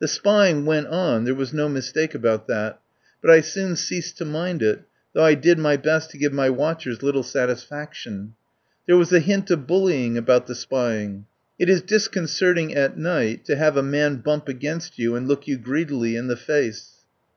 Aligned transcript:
The 0.00 0.08
spying 0.08 0.66
went 0.66 0.88
on— 0.88 1.22
there 1.24 1.36
was 1.36 1.52
no 1.52 1.68
mistake 1.68 2.12
about 2.12 2.48
that— 2.48 2.80
but 3.22 3.30
I 3.30 3.40
soon 3.40 3.76
ceased 3.76 4.18
to 4.18 4.24
mind 4.24 4.60
it, 4.60 4.82
though 5.12 5.22
I 5.22 5.34
did 5.34 5.56
my 5.56 5.76
best 5.76 6.10
to 6.10 6.18
give 6.18 6.32
my 6.32 6.50
watchers 6.50 7.00
little 7.04 7.22
satisfaction. 7.22 8.34
There 8.88 8.96
was 8.96 9.12
a 9.12 9.20
hint 9.20 9.52
of 9.52 9.68
bullying 9.68 10.18
about 10.18 10.48
the 10.48 10.56
spying. 10.56 11.26
It 11.60 11.68
is 11.68 11.80
discon 11.80 12.24
certing 12.28 12.74
at 12.74 12.98
night 12.98 13.44
to 13.44 13.54
have 13.54 13.76
a 13.76 13.82
man 13.84 14.16
bump 14.16 14.48
against 14.48 14.98
you 14.98 15.14
and 15.14 15.28
look 15.28 15.46
you 15.46 15.56
greedily 15.56 16.16
in 16.16 16.26
the 16.26 16.36
face. 16.36 17.04